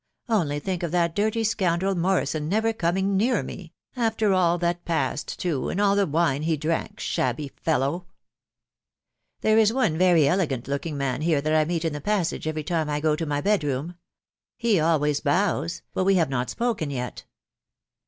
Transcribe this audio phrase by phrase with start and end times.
[0.29, 3.71] Only think of that dirty scoundrel Morrison never coming near me....
[3.95, 8.07] after all that passed too, and all the wine he drank, shabby fellow!....
[9.41, 12.63] There is one very elegant looking man here that I meet in the passage every
[12.63, 13.93] time I go to my bed room.
[14.57, 17.25] He always bows, but we have not spoken yet.